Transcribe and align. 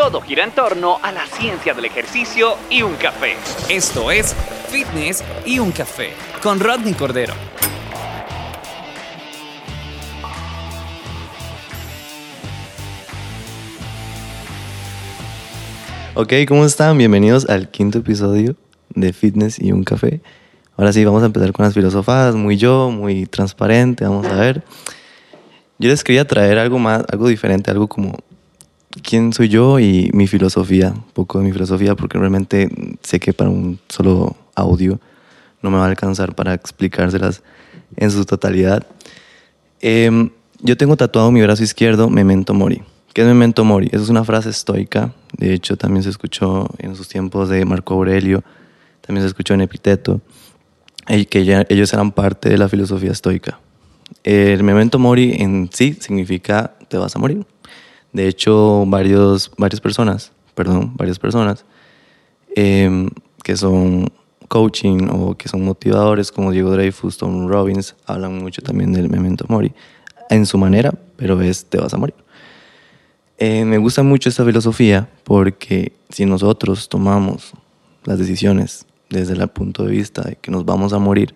Todo 0.00 0.22
gira 0.22 0.44
en 0.44 0.52
torno 0.52 0.96
a 1.02 1.12
la 1.12 1.26
ciencia 1.26 1.74
del 1.74 1.84
ejercicio 1.84 2.56
y 2.70 2.80
un 2.80 2.94
café. 2.94 3.36
Esto 3.68 4.10
es 4.10 4.34
Fitness 4.70 5.22
y 5.44 5.58
un 5.58 5.72
café 5.72 6.14
con 6.42 6.58
Rodney 6.58 6.94
Cordero. 6.94 7.34
Ok, 16.14 16.32
¿cómo 16.48 16.64
están? 16.64 16.96
Bienvenidos 16.96 17.46
al 17.50 17.70
quinto 17.70 17.98
episodio 17.98 18.56
de 18.94 19.12
Fitness 19.12 19.58
y 19.58 19.70
un 19.70 19.84
café. 19.84 20.22
Ahora 20.78 20.94
sí, 20.94 21.04
vamos 21.04 21.22
a 21.22 21.26
empezar 21.26 21.52
con 21.52 21.66
las 21.66 21.74
filosofadas, 21.74 22.34
muy 22.34 22.56
yo, 22.56 22.90
muy 22.90 23.26
transparente, 23.26 24.04
vamos 24.04 24.24
a 24.24 24.34
ver. 24.36 24.62
Yo 25.78 25.90
les 25.90 26.02
quería 26.02 26.26
traer 26.26 26.56
algo 26.56 26.78
más, 26.78 27.04
algo 27.12 27.28
diferente, 27.28 27.70
algo 27.70 27.86
como 27.86 28.16
quién 29.02 29.32
soy 29.32 29.48
yo 29.48 29.78
y 29.78 30.10
mi 30.12 30.26
filosofía, 30.26 30.92
un 30.94 31.12
poco 31.12 31.38
de 31.38 31.44
mi 31.44 31.52
filosofía, 31.52 31.94
porque 31.94 32.18
realmente 32.18 32.68
sé 33.02 33.20
que 33.20 33.32
para 33.32 33.50
un 33.50 33.78
solo 33.88 34.36
audio 34.54 35.00
no 35.62 35.70
me 35.70 35.78
va 35.78 35.84
a 35.84 35.88
alcanzar 35.88 36.34
para 36.34 36.54
explicárselas 36.54 37.42
en 37.96 38.10
su 38.10 38.24
totalidad. 38.24 38.86
Em, 39.80 40.30
yo 40.62 40.76
tengo 40.76 40.96
tatuado 40.96 41.30
mi 41.30 41.42
brazo 41.42 41.62
izquierdo 41.62 42.10
Memento 42.10 42.54
Mori. 42.54 42.82
¿Qué 43.12 43.22
es 43.22 43.26
Memento 43.26 43.64
Mori? 43.64 43.88
Esa 43.92 44.02
es 44.02 44.08
una 44.08 44.24
frase 44.24 44.50
estoica, 44.50 45.12
de 45.36 45.54
hecho 45.54 45.76
también 45.76 46.02
se 46.02 46.10
escuchó 46.10 46.68
en 46.78 46.94
sus 46.94 47.08
tiempos 47.08 47.48
de 47.48 47.64
Marco 47.64 47.94
Aurelio, 47.94 48.44
también 49.00 49.22
se 49.22 49.28
escuchó 49.28 49.54
en 49.54 49.62
Epiteto, 49.62 50.20
que 51.28 51.44
ya, 51.44 51.66
ellos 51.68 51.92
eran 51.92 52.12
parte 52.12 52.48
de 52.48 52.58
la 52.58 52.68
filosofía 52.68 53.10
estoica. 53.10 53.58
El 54.22 54.62
Memento 54.62 54.98
Mori 54.98 55.34
en 55.38 55.70
sí 55.72 55.96
significa 56.00 56.74
te 56.88 56.98
vas 56.98 57.14
a 57.16 57.18
morir. 57.18 57.44
De 58.12 58.26
hecho, 58.26 58.84
varios, 58.86 59.50
varias 59.56 59.80
personas, 59.80 60.32
perdón, 60.54 60.92
varias 60.96 61.18
personas 61.18 61.64
em, 62.56 63.08
que 63.42 63.56
son 63.56 64.10
coaching 64.48 65.08
o 65.10 65.36
que 65.36 65.48
son 65.48 65.64
motivadores 65.64 66.32
como 66.32 66.50
Diego 66.50 66.72
Dreyfus, 66.72 67.18
Tom 67.18 67.46
Robbins, 67.46 67.94
hablan 68.04 68.38
mucho 68.38 68.62
también 68.62 68.92
del 68.92 69.08
memento 69.08 69.44
mori 69.48 69.72
en 70.28 70.44
su 70.44 70.58
manera, 70.58 70.92
pero 71.16 71.40
es 71.40 71.66
te 71.66 71.78
vas 71.78 71.94
a 71.94 71.98
morir. 71.98 72.14
Eh, 73.38 73.64
me 73.64 73.78
gusta 73.78 74.02
mucho 74.02 74.28
esta 74.28 74.44
filosofía 74.44 75.08
porque 75.24 75.92
si 76.10 76.26
nosotros 76.26 76.88
tomamos 76.88 77.52
las 78.04 78.18
decisiones 78.18 78.86
desde 79.08 79.34
el 79.34 79.48
punto 79.48 79.84
de 79.84 79.92
vista 79.92 80.22
de 80.22 80.36
que 80.36 80.50
nos 80.50 80.64
vamos 80.64 80.92
a 80.92 80.98
morir, 80.98 81.34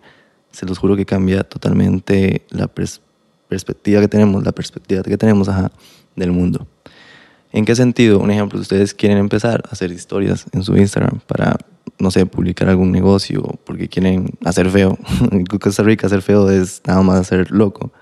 se 0.50 0.66
los 0.66 0.78
juro 0.78 0.96
que 0.96 1.06
cambia 1.06 1.44
totalmente 1.44 2.44
la 2.50 2.68
perspectiva 2.68 4.00
que 4.00 4.08
tenemos, 4.08 4.44
la 4.44 4.52
perspectiva 4.52 5.02
que 5.02 5.16
tenemos 5.16 5.48
ajá, 5.48 5.72
del 6.16 6.32
mundo. 6.32 6.66
¿En 7.54 7.64
qué 7.64 7.76
sentido? 7.76 8.18
Un 8.18 8.32
ejemplo, 8.32 8.58
ustedes 8.58 8.94
quieren 8.94 9.16
empezar 9.18 9.62
a 9.68 9.72
hacer 9.72 9.92
historias 9.92 10.46
en 10.52 10.64
su 10.64 10.76
Instagram 10.76 11.20
para, 11.26 11.56
no 12.00 12.10
sé, 12.10 12.26
publicar 12.26 12.68
algún 12.68 12.90
negocio 12.90 13.42
porque 13.64 13.88
quieren 13.88 14.30
hacer 14.44 14.68
feo. 14.70 14.98
En 15.30 15.46
Costa 15.46 15.84
Rica 15.84 16.08
hacer 16.08 16.22
feo 16.22 16.50
es 16.50 16.82
nada 16.84 17.02
más 17.02 17.20
hacer 17.20 17.52
loco. 17.52 17.92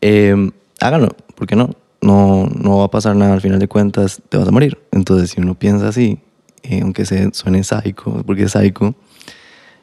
Eh, 0.00 0.50
háganlo, 0.80 1.10
¿por 1.36 1.46
qué 1.46 1.54
no? 1.54 1.70
no? 2.00 2.46
No 2.46 2.78
va 2.78 2.86
a 2.86 2.90
pasar 2.90 3.14
nada, 3.14 3.34
al 3.34 3.40
final 3.40 3.60
de 3.60 3.68
cuentas 3.68 4.20
te 4.28 4.36
vas 4.36 4.48
a 4.48 4.50
morir. 4.50 4.76
Entonces, 4.90 5.30
si 5.30 5.40
uno 5.40 5.54
piensa 5.54 5.86
así, 5.86 6.18
eh, 6.64 6.80
aunque 6.82 7.06
se 7.06 7.32
suene 7.34 7.62
sádico, 7.62 8.24
porque 8.26 8.42
es 8.42 8.52
sádico, 8.52 8.96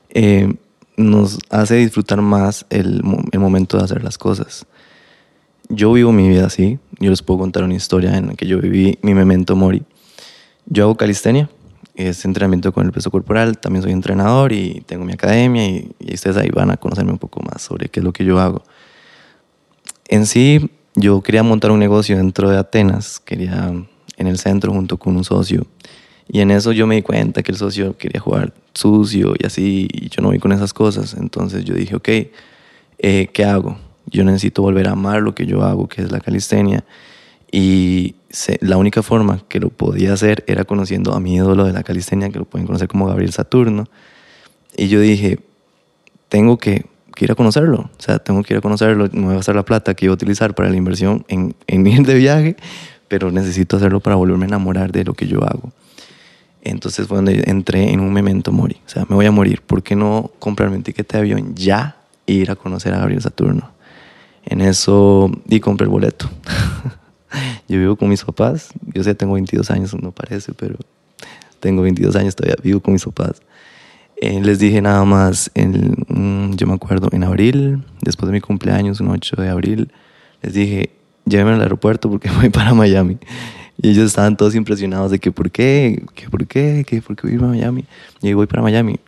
eh, 0.09 0.53
nos 0.97 1.39
hace 1.49 1.75
disfrutar 1.75 2.21
más 2.21 2.65
el, 2.69 3.01
el 3.31 3.39
momento 3.39 3.77
de 3.77 3.85
hacer 3.85 4.03
las 4.03 4.17
cosas 4.17 4.65
yo 5.69 5.91
vivo 5.93 6.11
mi 6.11 6.29
vida 6.29 6.45
así. 6.45 6.79
Yo 6.99 7.09
les 7.09 7.21
puedo 7.21 7.39
contar 7.39 7.63
una 7.63 7.73
historia 7.73 8.17
en 8.17 8.27
la 8.27 8.33
que 8.35 8.47
yo 8.47 8.59
viví 8.59 8.97
mi 9.01 9.13
memento 9.13 9.55
mori. 9.55 9.83
Yo 10.65 10.85
hago 10.85 10.95
calistenia, 10.95 11.49
es 11.95 12.25
entrenamiento 12.25 12.71
con 12.71 12.85
el 12.85 12.91
peso 12.91 13.11
corporal. 13.11 13.57
También 13.57 13.83
soy 13.83 13.91
entrenador 13.91 14.51
y 14.51 14.81
tengo 14.85 15.05
mi 15.05 15.13
academia 15.13 15.67
y, 15.67 15.95
ustedes 16.13 16.37
ahí 16.37 16.49
van 16.49 16.71
a 16.71 16.77
conocerme 16.77 17.11
un 17.11 17.19
poco 17.19 17.41
más 17.41 17.61
sobre 17.61 17.89
qué 17.89 17.99
es 17.99 18.03
lo 18.03 18.13
que 18.13 18.25
yo 18.25 18.39
hago. 18.39 18.63
En 20.07 20.25
sí, 20.25 20.69
yo 20.95 21.21
quería 21.21 21.43
montar 21.43 21.71
un 21.71 21.79
negocio 21.79 22.17
dentro 22.17 22.49
de 22.49 22.57
Atenas, 22.57 23.19
quería 23.19 23.73
en 24.17 24.27
el 24.27 24.37
centro 24.37 24.71
junto 24.71 24.97
con 24.97 25.15
un 25.17 25.23
socio. 25.23 25.65
Y 26.27 26.41
en 26.41 26.51
eso 26.51 26.71
yo 26.71 26.87
me 26.87 26.95
di 26.95 27.01
cuenta 27.01 27.43
que 27.43 27.51
el 27.51 27.57
socio 27.57 27.97
quería 27.97 28.19
jugar 28.19 28.53
sucio 28.73 29.33
y 29.37 29.45
así, 29.45 29.87
y 29.91 30.09
yo 30.09 30.21
no 30.21 30.29
voy 30.29 30.39
con 30.39 30.51
esas 30.51 30.73
cosas. 30.73 31.15
Entonces 31.15 31.65
yo 31.65 31.75
dije, 31.75 31.95
ok, 31.95 32.09
eh, 32.97 33.29
¿qué 33.31 33.45
hago? 33.45 33.77
Yo 34.15 34.23
necesito 34.23 34.61
volver 34.61 34.87
a 34.87 34.91
amar 34.91 35.21
lo 35.21 35.35
que 35.35 35.45
yo 35.45 35.63
hago, 35.63 35.87
que 35.87 36.01
es 36.01 36.11
la 36.11 36.19
calistenia. 36.19 36.83
Y 37.51 38.15
la 38.61 38.77
única 38.77 39.01
forma 39.01 39.43
que 39.47 39.59
lo 39.59 39.69
podía 39.69 40.13
hacer 40.13 40.43
era 40.47 40.65
conociendo 40.65 41.13
a 41.13 41.19
mi 41.19 41.35
ídolo 41.35 41.65
de 41.65 41.73
la 41.73 41.83
calistenia, 41.83 42.29
que 42.29 42.39
lo 42.39 42.45
pueden 42.45 42.65
conocer 42.65 42.87
como 42.87 43.07
Gabriel 43.07 43.31
Saturno. 43.31 43.85
Y 44.75 44.87
yo 44.87 44.99
dije, 44.99 45.39
tengo 46.29 46.57
que, 46.57 46.85
ir 47.19 47.31
a 47.31 47.35
conocerlo. 47.35 47.89
O 47.97 48.01
sea, 48.01 48.19
tengo 48.19 48.43
que 48.43 48.55
ir 48.55 48.57
a 48.57 48.61
conocerlo. 48.61 49.07
Me 49.13 49.21
voy 49.21 49.33
a 49.33 49.37
gastar 49.37 49.55
la 49.55 49.63
plata 49.63 49.93
que 49.93 50.05
iba 50.05 50.11
a 50.11 50.15
utilizar 50.15 50.53
para 50.53 50.69
la 50.69 50.75
inversión 50.75 51.23
en, 51.27 51.55
en 51.67 51.87
ir 51.87 52.05
de 52.05 52.15
viaje, 52.15 52.57
pero 53.07 53.31
necesito 53.31 53.77
hacerlo 53.77 53.99
para 53.99 54.15
volverme 54.15 54.45
a 54.45 54.47
enamorar 54.49 54.91
de 54.91 55.03
lo 55.03 55.13
que 55.13 55.27
yo 55.27 55.43
hago. 55.43 55.71
Entonces 56.61 57.07
fue 57.07 57.17
donde 57.17 57.43
entré 57.45 57.91
en 57.91 57.99
un 57.99 58.11
memento 58.11 58.51
mori. 58.51 58.81
O 58.85 58.89
sea, 58.89 59.05
me 59.07 59.15
voy 59.15 59.27
a 59.27 59.31
morir. 59.31 59.61
¿Por 59.61 59.83
qué 59.83 59.95
no 59.95 60.31
comprarme 60.39 60.77
un 60.77 60.83
ticket 60.83 61.09
de 61.11 61.19
avión 61.19 61.55
ya 61.55 61.95
e 62.25 62.33
ir 62.33 62.49
a 62.49 62.55
conocer 62.55 62.93
a 62.93 62.97
Gabriel 62.97 63.21
Saturno? 63.21 63.74
En 64.45 64.61
eso 64.61 65.31
di 65.45 65.59
compré 65.59 65.85
el 65.85 65.91
boleto. 65.91 66.29
yo 67.67 67.79
vivo 67.79 67.95
con 67.95 68.09
mis 68.09 68.23
papás. 68.23 68.69
Yo 68.93 69.03
sé, 69.03 69.15
tengo 69.15 69.33
22 69.33 69.69
años, 69.71 69.93
no 69.99 70.11
parece, 70.11 70.53
pero 70.53 70.77
tengo 71.59 71.81
22 71.81 72.15
años 72.15 72.35
todavía, 72.35 72.55
vivo 72.63 72.79
con 72.79 72.93
mis 72.93 73.03
papás. 73.03 73.41
Eh, 74.17 74.39
les 74.41 74.59
dije 74.59 74.81
nada 74.81 75.03
más, 75.03 75.51
en, 75.55 75.95
mm, 76.07 76.55
yo 76.55 76.67
me 76.67 76.73
acuerdo, 76.73 77.09
en 77.11 77.23
abril, 77.23 77.83
después 78.01 78.27
de 78.27 78.33
mi 78.33 78.41
cumpleaños, 78.41 79.01
un 79.01 79.09
8 79.09 79.35
de 79.41 79.49
abril, 79.49 79.91
les 80.41 80.53
dije, 80.53 80.91
llévenme 81.25 81.53
al 81.53 81.61
aeropuerto 81.61 82.09
porque 82.09 82.29
voy 82.39 82.49
para 82.49 82.73
Miami. 82.73 83.17
Y 83.81 83.89
ellos 83.89 84.05
estaban 84.05 84.37
todos 84.37 84.55
impresionados 84.55 85.11
de 85.11 85.19
que, 85.19 85.31
¿por 85.31 85.51
qué? 85.51 86.05
¿Qué, 86.13 86.29
¿Por 86.29 86.47
qué? 86.47 86.85
¿Qué, 86.87 87.01
¿Por 87.01 87.15
qué 87.17 87.27
voy 87.27 87.43
a 87.43 87.47
Miami? 87.49 87.85
Y 88.21 88.29
yo 88.29 88.37
voy 88.37 88.47
para 88.47 88.61
Miami 88.61 88.99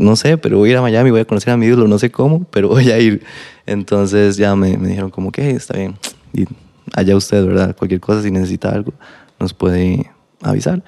no 0.00 0.16
sé, 0.16 0.38
pero 0.38 0.58
voy 0.58 0.70
a 0.70 0.72
ir 0.72 0.78
a 0.78 0.82
Miami, 0.82 1.10
voy 1.10 1.20
a 1.20 1.24
conocer 1.24 1.52
a 1.52 1.56
mi 1.56 1.66
ídolo, 1.66 1.86
no 1.86 1.98
sé 1.98 2.10
cómo, 2.10 2.44
pero 2.50 2.68
voy 2.68 2.90
a 2.90 2.98
ir. 2.98 3.22
Entonces 3.66 4.36
ya 4.36 4.56
me, 4.56 4.76
dijeron 4.76 5.10
como 5.10 5.30
que 5.30 5.50
está 5.50 5.76
bien. 5.76 5.96
Y 6.32 6.46
allá 6.94 7.16
usted, 7.16 7.44
¿verdad? 7.44 7.76
Cualquier 7.76 8.00
cosa, 8.00 8.22
si 8.22 8.30
necesita 8.30 8.70
algo, 8.70 8.92
nos 9.38 9.54
puede 9.54 10.10
avisar. 10.42 10.82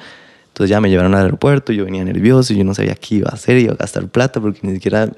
Entonces 0.48 0.70
ya 0.70 0.80
me 0.80 0.90
llevaron 0.90 1.14
al 1.14 1.22
aeropuerto, 1.22 1.72
yo 1.72 1.84
venía 1.84 2.04
nervioso, 2.04 2.52
yo 2.52 2.62
no 2.64 2.74
sabía 2.74 2.94
qué 2.94 3.16
iba 3.16 3.30
a 3.30 3.34
hacer, 3.34 3.56
iba 3.56 3.72
a 3.72 3.76
gastar 3.76 4.08
plata, 4.08 4.40
porque 4.40 4.60
ni 4.62 4.74
siquiera 4.74 5.10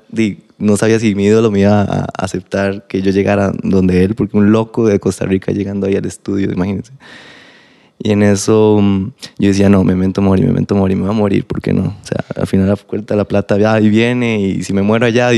no 0.58 0.76
sabía 0.76 1.00
si 1.00 1.14
mi 1.14 1.24
ídolo 1.24 1.50
me 1.50 1.60
iba 1.60 1.82
a 1.82 2.06
aceptar 2.16 2.86
que 2.86 3.02
yo 3.02 3.10
llegara 3.10 3.52
donde 3.62 4.04
él, 4.04 4.14
porque 4.14 4.36
un 4.36 4.52
loco 4.52 4.86
de 4.86 5.00
Costa 5.00 5.26
Rica 5.26 5.50
llegando 5.50 5.86
ahí 5.86 5.96
al 5.96 6.04
estudio, 6.04 6.52
imagínense. 6.52 6.92
Y 7.98 8.10
en 8.10 8.22
eso 8.22 8.78
mm, 8.80 9.12
yo 9.38 9.48
decía, 9.48 9.68
no, 9.68 9.84
me 9.84 9.94
mento 9.94 10.20
morir, 10.20 10.46
me 10.46 10.52
mento 10.52 10.74
morir, 10.74 10.96
me 10.96 11.04
voy 11.04 11.10
a 11.10 11.14
morir, 11.14 11.44
¿por 11.44 11.60
qué 11.60 11.72
no? 11.72 11.84
O 11.84 12.06
sea, 12.06 12.24
al 12.36 12.46
final 12.46 12.68
la 12.68 12.76
cuenta 12.76 13.16
la 13.16 13.24
plata 13.24 13.56
ya 13.58 13.74
ahí 13.74 13.88
viene 13.88 14.40
y 14.40 14.62
si 14.62 14.72
me 14.72 14.82
muero 14.82 15.06
allá, 15.06 15.30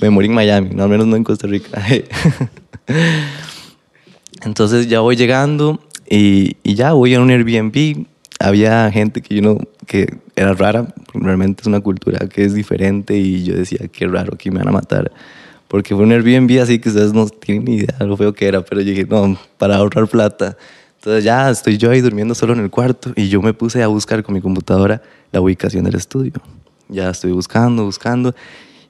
me 0.00 0.10
morí 0.10 0.26
en 0.26 0.34
Miami, 0.34 0.70
no, 0.74 0.82
al 0.82 0.88
menos 0.90 1.06
no 1.06 1.16
en 1.16 1.24
Costa 1.24 1.46
Rica. 1.46 1.82
Entonces 4.42 4.88
ya 4.88 5.00
voy 5.00 5.16
llegando 5.16 5.80
y, 6.08 6.56
y, 6.62 6.74
ya 6.74 6.92
voy 6.92 7.14
a 7.14 7.20
un 7.20 7.30
Airbnb. 7.30 8.06
Había 8.38 8.90
gente 8.90 9.20
que 9.20 9.34
yo 9.34 9.42
no, 9.42 9.58
que 9.86 10.14
era 10.34 10.54
rara, 10.54 10.92
realmente 11.12 11.60
es 11.60 11.66
una 11.66 11.80
cultura 11.80 12.26
que 12.26 12.44
es 12.44 12.54
diferente 12.54 13.16
y 13.16 13.44
yo 13.44 13.54
decía, 13.54 13.80
qué 13.92 14.06
raro, 14.06 14.36
que 14.36 14.50
me 14.50 14.58
van 14.58 14.68
a 14.68 14.72
matar. 14.72 15.12
Porque 15.68 15.94
fue 15.94 16.04
un 16.04 16.12
Airbnb 16.12 16.60
así 16.60 16.78
que 16.80 16.88
ustedes 16.88 17.12
no 17.12 17.28
tienen 17.28 17.64
ni 17.64 17.76
idea 17.76 17.96
de 17.98 18.06
lo 18.06 18.16
feo 18.16 18.32
que 18.32 18.46
era, 18.46 18.64
pero 18.64 18.80
yo 18.80 18.90
dije, 18.90 19.06
no, 19.08 19.38
para 19.58 19.76
ahorrar 19.76 20.08
plata 20.08 20.56
entonces 21.00 21.24
ya 21.24 21.48
estoy 21.48 21.78
yo 21.78 21.90
ahí 21.90 22.02
durmiendo 22.02 22.34
solo 22.34 22.52
en 22.52 22.60
el 22.60 22.68
cuarto 22.68 23.14
y 23.16 23.30
yo 23.30 23.40
me 23.40 23.54
puse 23.54 23.82
a 23.82 23.86
buscar 23.86 24.22
con 24.22 24.34
mi 24.34 24.42
computadora 24.42 25.00
la 25.32 25.40
ubicación 25.40 25.82
del 25.84 25.94
estudio. 25.94 26.34
Ya 26.90 27.08
estoy 27.08 27.32
buscando, 27.32 27.86
buscando. 27.86 28.34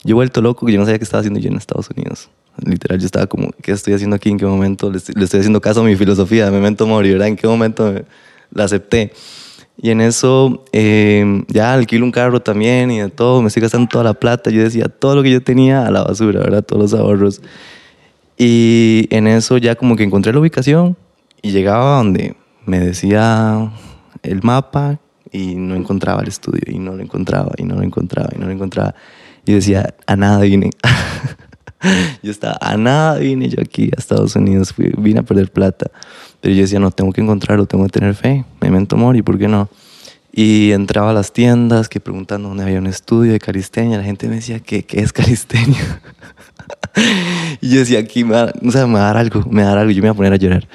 Yo 0.02 0.14
he 0.14 0.14
vuelto 0.14 0.42
loco, 0.42 0.66
que 0.66 0.72
yo 0.72 0.80
no 0.80 0.86
sabía 0.86 0.98
qué 0.98 1.04
estaba 1.04 1.20
haciendo 1.20 1.38
yo 1.38 1.50
en 1.50 1.56
Estados 1.56 1.88
Unidos. 1.96 2.28
Literal, 2.64 2.98
yo 2.98 3.06
estaba 3.06 3.28
como, 3.28 3.50
¿qué 3.62 3.70
estoy 3.70 3.94
haciendo 3.94 4.16
aquí? 4.16 4.28
¿En 4.28 4.38
qué 4.38 4.44
momento 4.44 4.90
le 4.90 4.96
estoy, 4.96 5.38
haciendo 5.38 5.60
caso 5.60 5.82
a 5.82 5.84
mi 5.84 5.94
filosofía 5.94 6.46
de 6.46 6.50
memento 6.50 6.84
mori, 6.84 7.12
¿verdad? 7.12 7.28
¿En 7.28 7.36
qué 7.36 7.46
momento 7.46 7.94
la 8.52 8.64
acepté? 8.64 9.12
Y 9.80 9.90
en 9.90 10.00
eso 10.00 10.64
eh, 10.72 11.44
ya 11.46 11.74
alquilo 11.74 12.04
un 12.04 12.10
carro 12.10 12.40
también 12.40 12.90
y 12.90 12.98
de 12.98 13.10
todo, 13.10 13.40
me 13.40 13.46
estoy 13.46 13.62
gastando 13.62 13.88
toda 13.88 14.02
la 14.02 14.14
plata. 14.14 14.50
Yo 14.50 14.64
decía, 14.64 14.86
todo 14.86 15.14
lo 15.14 15.22
que 15.22 15.30
yo 15.30 15.44
tenía 15.44 15.86
a 15.86 15.92
la 15.92 16.02
basura, 16.02 16.40
¿verdad? 16.40 16.64
Todos 16.64 16.90
los 16.90 17.00
ahorros. 17.00 17.40
Y 18.36 19.06
en 19.10 19.28
eso 19.28 19.58
ya 19.58 19.76
como 19.76 19.94
que 19.94 20.02
encontré 20.02 20.32
la 20.32 20.40
ubicación 20.40 20.96
y 21.42 21.50
llegaba 21.50 21.96
donde 21.96 22.36
me 22.66 22.80
decía 22.80 23.72
el 24.22 24.42
mapa 24.42 24.98
y 25.32 25.54
no 25.54 25.74
encontraba 25.74 26.22
el 26.22 26.28
estudio 26.28 26.62
y 26.66 26.78
no 26.78 26.94
lo 26.94 27.02
encontraba 27.02 27.52
y 27.56 27.64
no 27.64 27.76
lo 27.76 27.82
encontraba 27.82 28.28
y 28.34 28.38
no 28.38 28.46
lo 28.46 28.52
encontraba. 28.52 28.94
Y 29.46 29.52
decía, 29.52 29.94
a 30.06 30.16
nada 30.16 30.40
vine. 30.40 30.70
yo 32.22 32.30
estaba, 32.30 32.58
a 32.60 32.76
nada 32.76 33.18
vine 33.18 33.48
yo 33.48 33.60
aquí 33.62 33.90
a 33.96 33.98
Estados 33.98 34.36
Unidos, 34.36 34.72
fui, 34.72 34.92
vine 34.98 35.20
a 35.20 35.22
perder 35.22 35.50
plata. 35.50 35.90
Pero 36.40 36.54
yo 36.54 36.62
decía, 36.62 36.80
no, 36.80 36.90
tengo 36.90 37.12
que 37.12 37.20
encontrarlo, 37.20 37.66
tengo 37.66 37.84
que 37.84 37.90
tener 37.90 38.14
fe, 38.14 38.44
memento 38.60 38.96
mori, 38.96 39.22
¿por 39.22 39.38
qué 39.38 39.48
no? 39.48 39.68
Y 40.32 40.72
entraba 40.72 41.10
a 41.10 41.12
las 41.12 41.32
tiendas 41.32 41.88
que 41.88 42.00
preguntando 42.00 42.48
dónde 42.48 42.62
había 42.62 42.78
un 42.78 42.86
estudio 42.86 43.32
de 43.32 43.40
calistenia. 43.40 43.98
La 43.98 44.04
gente 44.04 44.28
me 44.28 44.36
decía, 44.36 44.60
¿qué, 44.60 44.84
qué 44.84 45.00
es 45.00 45.12
calistenia? 45.12 46.00
y 47.60 47.70
yo 47.70 47.80
decía, 47.80 47.98
aquí 47.98 48.24
me 48.24 48.34
va, 48.34 48.52
o 48.64 48.70
sea, 48.70 48.86
me 48.86 48.94
va 48.94 49.00
a 49.00 49.06
dar 49.06 49.16
algo, 49.16 49.44
me 49.50 49.62
va 49.62 49.68
a 49.68 49.70
dar 49.70 49.78
algo. 49.78 49.90
Yo 49.90 50.02
me 50.02 50.06
iba 50.06 50.12
a 50.12 50.16
poner 50.16 50.32
a 50.32 50.36
llorar. 50.36 50.68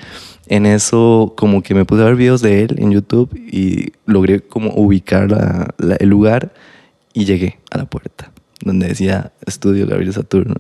En 0.48 0.66
eso, 0.66 1.34
como 1.36 1.64
que 1.64 1.74
me 1.74 1.86
puse 1.86 2.02
a 2.02 2.06
ver 2.06 2.16
videos 2.16 2.42
de 2.42 2.64
él 2.64 2.76
en 2.78 2.92
YouTube 2.92 3.36
y 3.36 3.94
logré 4.06 4.42
como 4.42 4.72
ubicar 4.76 5.74
el 6.00 6.10
lugar 6.10 6.54
y 7.14 7.26
llegué 7.26 7.58
a 7.72 7.78
la 7.78 7.86
puerta 7.86 8.32
donde 8.66 8.88
decía 8.88 9.32
Estudio 9.46 9.88
Gabriel 9.88 10.14
Saturno. 10.14 10.56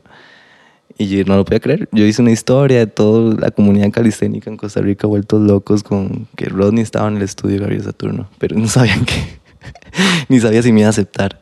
Y 0.97 1.07
yo 1.07 1.25
no 1.25 1.35
lo 1.35 1.43
podía 1.43 1.59
creer. 1.59 1.89
Yo 1.91 2.05
hice 2.05 2.21
una 2.21 2.31
historia 2.31 2.79
de 2.79 2.87
toda 2.87 3.35
la 3.37 3.51
comunidad 3.51 3.91
calisténica 3.91 4.49
en 4.49 4.55
Costa 4.55 4.79
Rica 4.79 5.07
vueltos 5.07 5.41
locos 5.41 5.83
con 5.83 6.27
que 6.37 6.45
Rodney 6.45 6.83
estaba 6.83 7.09
en 7.09 7.17
el 7.17 7.23
estudio 7.23 7.59
Gabriel 7.59 7.83
Saturno, 7.83 8.29
pero 8.37 8.57
no 8.57 8.67
sabían 8.67 9.03
que, 9.03 9.39
ni 10.29 10.39
sabía 10.39 10.61
si 10.61 10.71
me 10.71 10.81
iba 10.81 10.87
a 10.87 10.91
aceptar. 10.91 11.41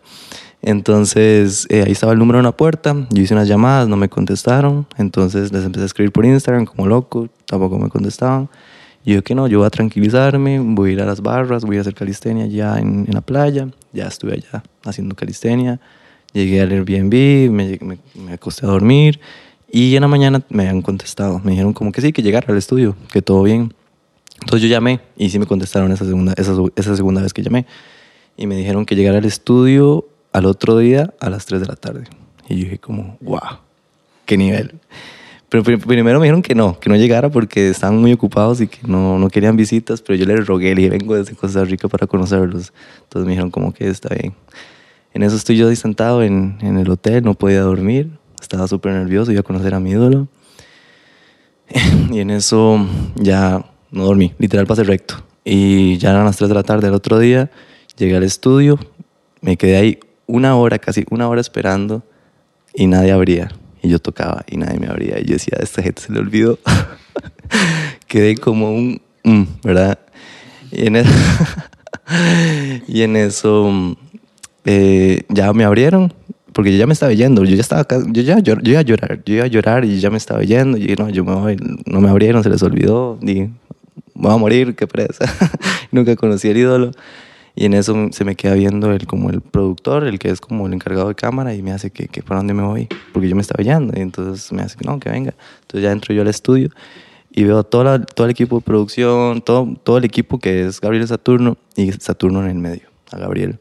Entonces 0.63 1.67
eh, 1.69 1.83
ahí 1.85 1.91
estaba 1.91 2.13
el 2.13 2.19
número 2.19 2.39
en 2.39 2.45
la 2.45 2.55
puerta, 2.55 2.95
yo 3.09 3.21
hice 3.21 3.33
unas 3.33 3.49
llamadas, 3.49 3.89
no 3.89 3.97
me 3.97 4.07
contestaron, 4.07 4.87
entonces 4.97 5.51
les 5.51 5.65
empecé 5.65 5.83
a 5.83 5.85
escribir 5.85 6.13
por 6.13 6.25
Instagram 6.25 6.65
como 6.65 6.87
loco, 6.87 7.27
tampoco 7.45 7.77
me 7.77 7.89
contestaban. 7.89 8.49
Y 9.05 9.13
yo 9.15 9.23
que 9.23 9.35
no, 9.35 9.47
yo 9.47 9.59
voy 9.59 9.67
a 9.67 9.69
tranquilizarme, 9.69 10.59
voy 10.59 10.91
a 10.91 10.93
ir 10.93 11.01
a 11.01 11.05
las 11.05 11.21
barras, 11.21 11.65
voy 11.65 11.77
a 11.77 11.81
hacer 11.81 11.93
calistenia 11.93 12.45
ya 12.45 12.79
en, 12.79 13.03
en 13.05 13.13
la 13.13 13.19
playa, 13.19 13.67
ya 13.91 14.07
estuve 14.07 14.33
allá 14.33 14.63
haciendo 14.85 15.15
calistenia 15.15 15.81
Llegué 16.33 16.61
al 16.61 16.71
Airbnb, 16.71 17.51
me, 17.51 17.77
me, 17.79 17.99
me, 18.15 18.33
acosté 18.33 18.65
a 18.65 18.69
dormir 18.69 19.19
y 19.71 19.95
en 19.95 20.01
la 20.01 20.07
mañana 20.07 20.41
me 20.49 20.63
habían 20.63 20.81
contestado. 20.81 21.39
Me 21.43 21.51
dijeron 21.51 21.73
como 21.73 21.91
que 21.91 22.01
sí, 22.01 22.11
que 22.11 22.23
llegara 22.23 22.47
al 22.49 22.57
estudio, 22.57 22.95
que 23.11 23.21
todo 23.21 23.43
bien. 23.43 23.71
Entonces 24.41 24.67
yo 24.67 24.67
llamé 24.67 24.99
y 25.15 25.29
sí 25.29 25.37
me 25.37 25.45
contestaron 25.45 25.91
esa 25.91 26.05
segunda, 26.05 26.33
esa, 26.35 26.53
esa 26.75 26.95
segunda 26.95 27.21
vez 27.21 27.33
que 27.33 27.43
llamé. 27.43 27.67
Y 28.35 28.47
me 28.47 28.55
dijeron 28.55 28.87
que 28.87 28.95
llegara 28.95 29.19
al 29.19 29.25
estudio 29.25 30.07
al 30.33 30.45
otro 30.45 30.77
día 30.77 31.13
a 31.19 31.29
las 31.29 31.45
3 31.45 31.61
de 31.61 31.67
la 31.67 31.75
tarde. 31.75 32.03
Y 32.49 32.55
yo 32.55 32.63
dije 32.65 32.79
como, 32.79 33.17
wow, 33.21 33.59
qué 34.25 34.35
nivel. 34.35 34.73
Pero 35.47 35.63
primero 35.63 36.19
me 36.19 36.25
dijeron 36.25 36.41
que 36.41 36.55
no, 36.55 36.79
que 36.79 36.89
no 36.89 36.95
llegara 36.95 37.29
porque 37.29 37.69
estaban 37.69 37.97
muy 37.99 38.11
ocupados 38.11 38.59
y 38.59 38.67
que 38.67 38.79
no, 38.87 39.19
no 39.19 39.29
querían 39.29 39.55
visitas, 39.55 40.01
pero 40.01 40.17
yo 40.17 40.25
les 40.25 40.47
rogué, 40.47 40.73
le 40.73 40.81
dije, 40.81 40.89
vengo 40.89 41.15
desde 41.15 41.35
Costa 41.35 41.63
Rica 41.63 41.87
para 41.87 42.07
conocerlos. 42.07 42.73
Entonces 43.03 43.25
me 43.27 43.33
dijeron 43.33 43.51
como 43.51 43.71
que 43.71 43.87
está 43.87 44.13
bien. 44.15 44.33
En 45.13 45.21
eso 45.21 45.35
estoy 45.35 45.57
yo 45.57 45.73
sentado 45.75 46.23
en, 46.23 46.57
en 46.61 46.79
el 46.79 46.89
hotel, 46.89 47.23
no 47.23 47.35
podía 47.35 47.61
dormir, 47.61 48.09
estaba 48.41 48.67
súper 48.67 48.93
nervioso, 48.93 49.31
iba 49.31 49.41
a 49.41 49.43
conocer 49.43 49.75
a 49.75 49.79
mi 49.79 49.91
ídolo. 49.91 50.27
y 52.11 52.19
en 52.19 52.31
eso 52.31 52.83
ya 53.15 53.63
no 53.91 54.05
dormí, 54.05 54.33
literal 54.39 54.65
pasé 54.65 54.83
recto. 54.83 55.23
Y 55.45 55.97
ya 55.99 56.09
eran 56.09 56.25
las 56.25 56.37
3 56.37 56.49
de 56.49 56.55
la 56.55 56.63
tarde 56.63 56.87
del 56.87 56.95
otro 56.95 57.19
día, 57.19 57.51
llegué 57.95 58.15
al 58.15 58.23
estudio, 58.23 58.79
me 59.39 59.55
quedé 59.55 59.77
ahí 59.77 59.99
una 60.27 60.55
hora, 60.55 60.79
casi 60.79 61.05
una 61.09 61.27
hora 61.27 61.41
esperando 61.41 62.03
y 62.73 62.87
nadie 62.87 63.11
abría. 63.11 63.51
Y 63.81 63.89
yo 63.89 63.99
tocaba 63.99 64.43
y 64.49 64.57
nadie 64.57 64.79
me 64.79 64.87
abría. 64.87 65.19
Y 65.19 65.25
yo 65.25 65.33
decía, 65.33 65.57
a 65.59 65.63
esta 65.63 65.81
gente 65.81 66.01
se 66.01 66.13
le 66.13 66.19
olvidó. 66.19 66.59
quedé 68.07 68.37
como 68.37 68.73
un, 68.73 69.01
mm, 69.23 69.43
¿verdad? 69.63 69.99
Y 70.71 70.87
en 70.87 70.95
eso, 70.97 71.11
y 72.87 73.01
en 73.01 73.15
eso 73.15 73.95
eh, 74.65 75.23
ya 75.29 75.51
me 75.53 75.63
abrieron, 75.63 76.13
porque 76.51 76.71
yo 76.71 76.77
ya 76.77 76.87
me 76.87 76.93
estaba 76.93 77.13
yendo, 77.13 77.43
yo 77.43 77.55
ya 77.55 77.61
estaba 77.61 77.85
yo 78.11 78.21
ya 78.21 78.39
yo, 78.39 78.55
iba 78.63 78.79
a 78.79 78.83
llorar, 78.83 79.23
yo 79.25 79.35
iba 79.35 79.43
a 79.45 79.47
llorar 79.47 79.85
y 79.85 79.99
ya 79.99 80.09
me 80.09 80.17
estaba 80.17 80.43
yendo, 80.43 80.77
y 80.77 80.95
no, 80.95 81.09
yo 81.09 81.25
me 81.25 81.33
voy, 81.33 81.57
no 81.85 82.01
me 82.01 82.09
abrieron, 82.09 82.43
se 82.43 82.49
les 82.49 82.61
olvidó, 82.63 83.17
dije, 83.21 83.49
voy 84.13 84.33
a 84.33 84.37
morir, 84.37 84.75
qué 84.75 84.87
presa, 84.87 85.25
nunca 85.91 86.15
conocí 86.15 86.47
el 86.49 86.57
ídolo. 86.57 86.91
Y 87.55 87.65
en 87.65 87.73
eso 87.73 88.07
se 88.11 88.25
me 88.25 88.35
queda 88.35 88.55
viendo 88.55 88.91
el, 88.91 89.05
como 89.05 89.29
el 89.29 89.41
productor, 89.41 90.05
el 90.05 90.17
que 90.17 90.29
es 90.29 90.41
como 90.41 90.65
el 90.65 90.73
encargado 90.73 91.09
de 91.09 91.15
cámara, 91.15 91.53
y 91.53 91.61
me 91.61 91.71
hace 91.71 91.91
que, 91.91 92.07
que 92.07 92.23
para 92.23 92.39
dónde 92.39 92.53
me 92.53 92.63
voy, 92.63 92.87
porque 93.13 93.29
yo 93.29 93.35
me 93.35 93.41
estaba 93.41 93.63
yendo. 93.63 93.93
Y 93.97 94.01
entonces 94.01 94.51
me 94.51 94.63
hace 94.63 94.77
que 94.77 94.85
no, 94.85 94.99
que 94.99 95.09
venga. 95.09 95.33
Entonces 95.61 95.83
ya 95.83 95.91
entro 95.91 96.15
yo 96.15 96.23
al 96.23 96.27
estudio 96.29 96.69
y 97.35 97.43
veo 97.43 97.63
todo, 97.63 97.83
la, 97.83 97.99
todo 97.99 98.25
el 98.25 98.31
equipo 98.31 98.57
de 98.57 98.61
producción, 98.61 99.41
todo, 99.41 99.75
todo 99.83 99.97
el 99.97 100.05
equipo 100.05 100.39
que 100.39 100.65
es 100.65 100.79
Gabriel 100.79 101.07
Saturno 101.07 101.57
y 101.75 101.91
Saturno 101.93 102.43
en 102.43 102.49
el 102.49 102.55
medio, 102.55 102.89
a 103.11 103.17
Gabriel. 103.17 103.59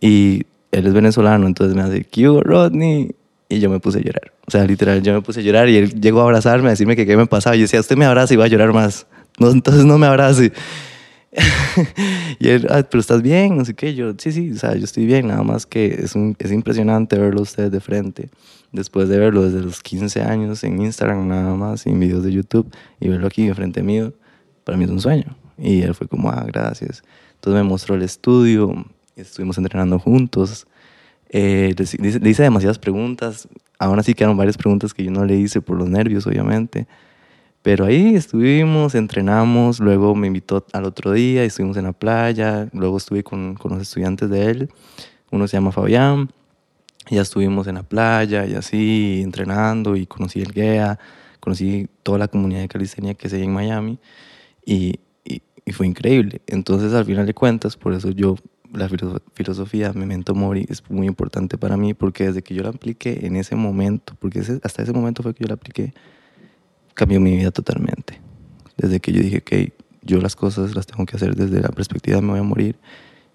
Y 0.00 0.42
él 0.70 0.86
es 0.86 0.92
venezolano, 0.92 1.46
entonces 1.46 1.76
me 1.76 1.82
hace, 1.82 2.04
¿qué 2.04 2.26
Rodney? 2.26 3.14
Y 3.48 3.58
yo 3.58 3.68
me 3.68 3.80
puse 3.80 3.98
a 3.98 4.00
llorar. 4.00 4.32
O 4.46 4.50
sea, 4.50 4.64
literal, 4.64 5.02
yo 5.02 5.12
me 5.12 5.22
puse 5.22 5.40
a 5.40 5.42
llorar 5.42 5.68
y 5.68 5.76
él 5.76 6.00
llegó 6.00 6.20
a 6.20 6.24
abrazarme, 6.24 6.68
a 6.68 6.70
decirme 6.70 6.94
que 6.94 7.04
qué 7.04 7.16
me 7.16 7.26
pasaba. 7.26 7.56
Y 7.56 7.60
yo 7.60 7.64
decía, 7.64 7.80
usted 7.80 7.96
me 7.96 8.04
abraza 8.04 8.32
y 8.32 8.36
va 8.36 8.44
a 8.44 8.48
llorar 8.48 8.72
más. 8.72 9.06
No, 9.38 9.50
entonces 9.50 9.84
no 9.84 9.98
me 9.98 10.06
abrace. 10.06 10.52
y 12.38 12.48
él, 12.48 12.66
ah, 12.70 12.82
pero 12.88 13.00
estás 13.00 13.22
bien, 13.22 13.56
no 13.56 13.64
sé 13.64 13.74
qué. 13.74 13.94
Yo, 13.94 14.12
sí, 14.18 14.32
sí, 14.32 14.52
o 14.52 14.56
sea, 14.56 14.74
yo 14.76 14.84
estoy 14.84 15.06
bien, 15.06 15.28
nada 15.28 15.42
más 15.42 15.66
que 15.66 15.86
es, 15.86 16.14
un, 16.14 16.36
es 16.38 16.52
impresionante 16.52 17.18
verlo 17.18 17.42
ustedes 17.42 17.70
de 17.70 17.80
frente. 17.80 18.30
Después 18.72 19.08
de 19.08 19.18
verlo 19.18 19.42
desde 19.42 19.60
los 19.60 19.82
15 19.82 20.22
años 20.22 20.64
en 20.64 20.80
Instagram, 20.80 21.28
nada 21.28 21.54
más, 21.54 21.86
en 21.86 21.98
videos 21.98 22.24
de 22.24 22.32
YouTube, 22.32 22.72
y 23.00 23.08
verlo 23.08 23.26
aquí 23.26 23.46
de 23.46 23.54
frente 23.54 23.82
mío, 23.82 24.12
para 24.64 24.78
mí 24.78 24.84
es 24.84 24.90
un 24.90 25.00
sueño. 25.00 25.36
Y 25.58 25.82
él 25.82 25.94
fue 25.94 26.08
como, 26.08 26.30
ah, 26.30 26.44
gracias. 26.46 27.02
Entonces 27.34 27.62
me 27.62 27.68
mostró 27.68 27.94
el 27.94 28.02
estudio, 28.02 28.84
estuvimos 29.16 29.58
entrenando 29.58 29.98
juntos. 29.98 30.66
Eh, 31.28 31.74
le, 31.76 32.18
le, 32.20 32.30
hice 32.30 32.42
demasiadas 32.44 32.78
preguntas, 32.78 33.48
aún 33.78 33.98
así 33.98 34.14
quedaron 34.14 34.36
varias 34.36 34.56
preguntas 34.56 34.94
que 34.94 35.04
yo 35.04 35.10
no 35.10 35.24
le 35.24 35.36
hice 35.36 35.60
por 35.60 35.76
los 35.76 35.88
nervios, 35.88 36.26
obviamente. 36.26 36.86
Pero 37.64 37.86
ahí 37.86 38.14
estuvimos, 38.14 38.94
entrenamos, 38.94 39.80
luego 39.80 40.14
me 40.14 40.26
invitó 40.26 40.66
al 40.74 40.84
otro 40.84 41.12
día, 41.12 41.44
estuvimos 41.44 41.78
en 41.78 41.84
la 41.84 41.94
playa, 41.94 42.68
luego 42.74 42.98
estuve 42.98 43.24
con, 43.24 43.54
con 43.54 43.72
los 43.72 43.80
estudiantes 43.80 44.28
de 44.28 44.50
él, 44.50 44.68
uno 45.30 45.48
se 45.48 45.56
llama 45.56 45.72
Fabián, 45.72 46.28
ya 47.08 47.22
estuvimos 47.22 47.66
en 47.66 47.76
la 47.76 47.82
playa 47.82 48.44
y 48.44 48.52
así, 48.52 49.22
entrenando 49.24 49.96
y 49.96 50.04
conocí 50.04 50.42
el 50.42 50.52
GEA, 50.52 50.98
conocí 51.40 51.88
toda 52.02 52.18
la 52.18 52.28
comunidad 52.28 52.60
de 52.60 52.68
calistenia 52.68 53.14
que 53.14 53.30
se 53.30 53.36
hay 53.36 53.44
en 53.44 53.54
Miami 53.54 53.98
y, 54.66 55.00
y, 55.24 55.40
y 55.64 55.72
fue 55.72 55.86
increíble. 55.86 56.42
Entonces, 56.46 56.92
al 56.92 57.06
final 57.06 57.24
de 57.24 57.32
cuentas, 57.32 57.78
por 57.78 57.94
eso 57.94 58.10
yo 58.10 58.36
la 58.74 58.90
filosofía 59.32 59.90
Memento 59.94 60.34
Mori 60.34 60.66
es 60.68 60.82
muy 60.90 61.06
importante 61.06 61.56
para 61.56 61.78
mí 61.78 61.94
porque 61.94 62.26
desde 62.26 62.42
que 62.42 62.54
yo 62.54 62.62
la 62.62 62.68
apliqué 62.68 63.24
en 63.24 63.36
ese 63.36 63.56
momento, 63.56 64.14
porque 64.20 64.40
ese, 64.40 64.60
hasta 64.62 64.82
ese 64.82 64.92
momento 64.92 65.22
fue 65.22 65.32
que 65.32 65.44
yo 65.44 65.48
la 65.48 65.54
apliqué, 65.54 65.94
cambió 66.94 67.20
mi 67.20 67.36
vida 67.36 67.50
totalmente. 67.50 68.20
Desde 68.76 69.00
que 69.00 69.12
yo 69.12 69.20
dije 69.20 69.42
que 69.42 69.72
yo 70.02 70.20
las 70.20 70.36
cosas 70.36 70.74
las 70.74 70.86
tengo 70.86 71.06
que 71.06 71.16
hacer 71.16 71.34
desde 71.34 71.60
la 71.60 71.68
perspectiva 71.68 72.16
de 72.16 72.22
me 72.22 72.30
voy 72.30 72.40
a 72.40 72.44
morir 72.44 72.76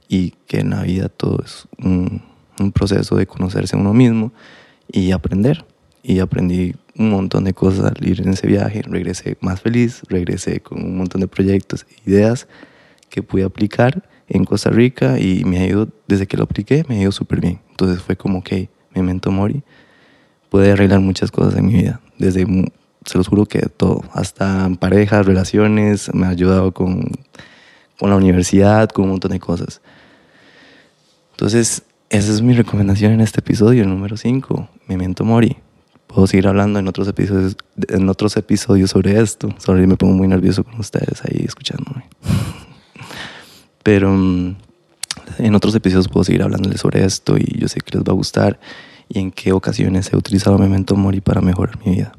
y 0.08 0.32
que 0.48 0.60
en 0.60 0.72
la 0.72 0.84
vida 0.84 1.10
todo 1.10 1.42
es 1.44 1.68
un, 1.78 2.22
un 2.60 2.72
proceso 2.72 3.16
de 3.16 3.28
conocerse 3.28 3.75
a 3.75 3.80
uno 3.80 3.94
mismo 3.94 4.32
y 4.92 5.12
aprender. 5.12 5.66
Y 6.01 6.20
aprendí 6.20 6.75
un 6.98 7.10
montón 7.12 7.44
de 7.44 7.54
cosas 7.54 7.92
al 7.92 8.08
ir 8.08 8.22
en 8.22 8.30
ese 8.30 8.48
viaje. 8.48 8.82
Regresé 8.84 9.38
más 9.42 9.62
feliz, 9.62 10.01
regresé 10.08 10.62
con 10.62 10.84
un 10.84 10.98
montón 10.98 11.22
de 11.22 11.28
proyectos 11.28 11.86
e 11.89 12.10
ideas 12.10 12.48
que 13.10 13.22
pude 13.22 13.44
aplicar 13.44 14.08
en 14.28 14.46
Costa 14.46 14.70
Rica 14.70 15.20
y 15.20 15.44
me 15.44 15.66
ido, 15.68 15.89
desde 16.08 16.28
que 16.28 16.38
lo 16.38 16.44
apliqué, 16.44 16.86
me 16.88 17.01
ido 17.01 17.12
súper 17.12 17.42
bien. 17.42 17.60
Entonces 17.72 18.01
fue 18.01 18.16
como 18.16 18.44
que 18.44 18.70
Memento 18.96 19.32
Mori 19.32 19.63
puede 20.50 20.72
arreglar 20.72 21.00
muchas 21.00 21.32
cosas 21.32 21.58
en 21.58 21.66
mi 21.66 21.74
vida. 21.74 22.00
Desde, 22.18 22.46
se 23.10 23.18
los 23.18 23.28
juro 23.28 23.46
que 23.46 23.62
todo, 23.62 24.04
hasta 24.13 24.70
parejas, 24.80 25.25
relaciones, 25.25 26.13
me 26.13 26.28
ha 26.28 26.30
ayudado 26.30 26.72
con, 26.74 27.10
con 27.98 28.12
la 28.12 28.16
universidad, 28.16 28.88
con 28.89 29.06
un 29.06 29.12
montón 29.12 29.32
de 29.32 29.39
cosas. 29.39 29.82
Entonces, 31.32 31.82
esa 32.12 32.32
es 32.32 32.42
mi 32.44 32.54
recomendación 32.54 33.12
en 33.13 33.22
este 33.22 33.39
episodio, 33.39 33.82
el 33.82 33.89
número 33.89 34.16
5, 34.16 34.70
Memento 34.88 35.25
Mori. 35.25 35.58
Puedo 36.06 36.28
seguir 36.28 36.48
hablando 36.48 36.78
en 36.78 36.88
otros 36.88 37.08
episodios, 37.08 37.58
en 37.88 38.08
otros 38.10 38.38
episodios 38.38 38.92
sobre 38.92 39.20
esto. 39.20 39.50
Solo 39.58 39.86
me 39.88 39.98
pongo 39.98 40.13
muy 40.13 40.28
nervioso 40.28 40.63
con 40.63 40.80
ustedes 40.80 41.24
ahí 41.25 41.44
escuchándome. 41.46 42.06
Pero 43.84 44.12
mm, 44.12 44.56
en 45.39 45.56
otros 45.56 45.74
episodios 45.74 46.08
puedo 46.08 46.24
seguir 46.24 46.44
hablándoles 46.44 46.80
sobre 46.80 47.04
esto 47.04 47.38
y 47.38 47.58
yo 47.58 47.68
sé 47.68 47.80
que 47.82 47.98
les 47.98 48.08
va 48.08 48.12
a 48.12 48.16
gustar 48.16 48.60
y 49.08 49.18
en 49.18 49.32
qué 49.32 49.51
ocasiones 49.51 50.13
he 50.13 50.16
utilizado 50.16 50.60
Memento 50.60 50.96
Mori 50.96 51.22
para 51.22 51.42
mejorar 51.42 51.80
mi 51.84 51.96
vida. 51.96 52.12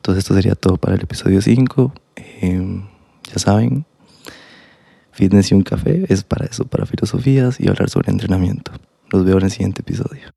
Entonces 0.00 0.24
esto 0.24 0.34
sería 0.34 0.54
todo 0.54 0.78
para 0.78 0.94
el 0.94 1.02
episodio 1.02 1.42
5. 1.42 1.92
Eh, 2.16 2.82
ya 3.30 3.38
saben, 3.38 3.84
Fitness 5.12 5.52
y 5.52 5.54
un 5.54 5.62
café 5.62 6.06
es 6.08 6.24
para 6.24 6.46
eso, 6.46 6.64
para 6.64 6.86
filosofías 6.86 7.60
y 7.60 7.68
hablar 7.68 7.90
sobre 7.90 8.10
entrenamiento. 8.10 8.72
Los 9.10 9.26
veo 9.26 9.36
en 9.36 9.44
el 9.44 9.50
siguiente 9.50 9.82
episodio. 9.82 10.30